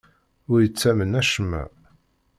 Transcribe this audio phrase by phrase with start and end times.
[0.51, 1.63] Ur ittamen acemma.